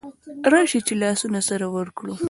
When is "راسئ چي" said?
0.51-0.93